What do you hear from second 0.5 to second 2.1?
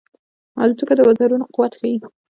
الوتکه د وزرونو قوت ښيي.